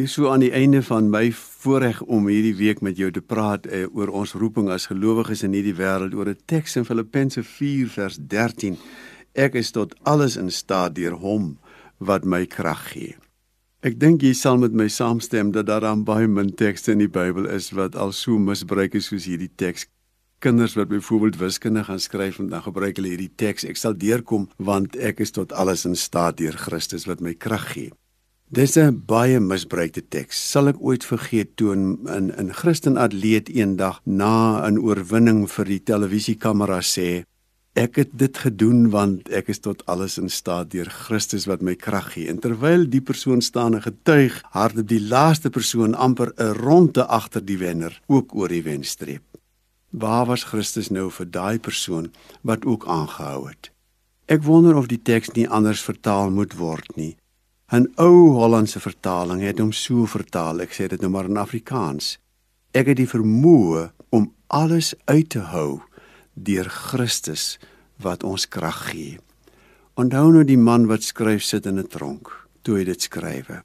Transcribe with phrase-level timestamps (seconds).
[0.00, 3.66] Hier so aan die einde van my voorreg om hierdie week met jou te praat
[3.68, 7.90] eh, oor ons roeping as gelowiges in hierdie wêreld oor 'n teks in Filippense 4
[7.96, 8.78] vers 13.
[9.34, 11.58] Ek is tot alles in staat deur hom
[11.98, 13.16] wat my krag gee.
[13.82, 17.12] Ek dink jy sal met my saamstem dat daar aan baie min tekste in die
[17.20, 19.86] Bybel is wat al so misbruik is soos hierdie teks.
[20.38, 23.64] Kinders wat byvoorbeeld wiskunde gaan skryf en dan gebruik hulle hierdie teks.
[23.64, 27.72] Ek sal deurkom want ek is tot alles in staat deur Christus wat my krag
[27.72, 27.92] gee.
[28.50, 30.50] Dis 'n baie misbruikte teks.
[30.50, 35.82] Sal ek ooit vergeet toe 'n 'n Christen atleet eendag na 'n oorwinning vir die
[35.90, 37.22] televisiekamera sê:
[37.76, 41.76] "Ek het dit gedoen want ek is tot alles in staat deur Christus wat my
[41.76, 46.54] krag gee." En terwyl die persoon staan en getuig, hardop die laaste persoon amper 'n
[46.54, 49.22] ronde agter die wenner ook oor die wenstreep.
[49.90, 52.10] Waar was Christus nou vir daai persoon
[52.42, 53.70] wat ook aangehou het?
[54.26, 57.19] Ek wonder of die teks nie anders vertaal moet word nie.
[57.72, 60.60] 'n ou Hollandse vertaling het hom so vertaal.
[60.60, 62.18] Ek sê dit nou maar in Afrikaans.
[62.74, 65.80] Ek het die vermoë om alles uit te hou
[66.34, 67.58] deur Christus
[68.02, 69.18] wat ons krag gee.
[69.94, 73.62] Onthou nou die man wat skryf sit in 'n tronk toe hy dit skrywe.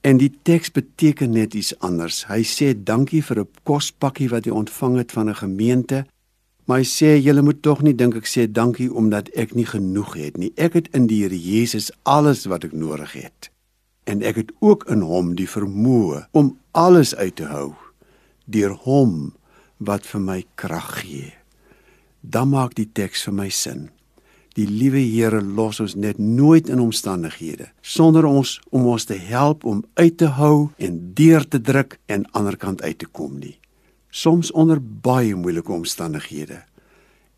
[0.00, 2.26] En die teks beteken net iets anders.
[2.26, 6.06] Hy sê dankie vir 'n kospakkie wat hy ontvang het van 'n gemeente.
[6.64, 10.14] Maar hy sê julle moet tog nie dink ek sê dankie omdat ek nie genoeg
[10.16, 10.52] het nie.
[10.56, 13.50] Ek het in die Here Jesus alles wat ek nodig het.
[14.08, 17.74] En ek het ook in hom die vermoë om alles uit te hou
[18.44, 19.34] deur hom
[19.80, 21.32] wat vir my krag gee.
[22.20, 23.88] Dan maak die teks vir my sin.
[24.56, 29.64] Die liewe Here los ons net nooit in omstandighede sonder ons om ons te help
[29.68, 33.58] om uit te hou en deur te druk en aanderkant uit te kom nie
[34.14, 36.60] soms onder baie moeilike omstandighede.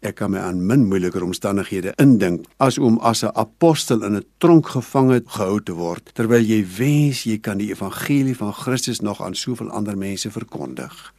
[0.05, 4.25] Ek kan my aan min moeiliker omstandighede indink as om as 'n apostel in 'n
[4.39, 9.23] tronk gevang gehou te word terwyl jy wens jy kan die evangelie van Christus nog
[9.23, 11.15] aan soveel ander mense verkondig.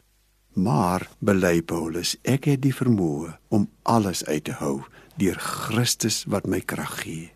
[0.53, 4.83] Maar bely Paulus, ek het die vermoë om alles uit te hou
[5.17, 7.31] deur Christus wat my krag gee.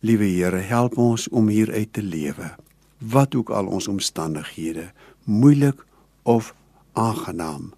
[0.00, 2.56] Liewe Here, help ons om hieruit te lewe.
[2.98, 4.92] Wat ook al ons omstandighede,
[5.24, 5.84] moeilik
[6.22, 6.54] of
[6.94, 7.72] aangenaam.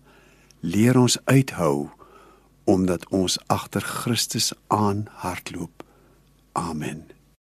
[0.61, 1.89] Leer ons uithou
[2.67, 5.85] omdat ons agter Christus aan hardloop.
[6.53, 7.16] Amen.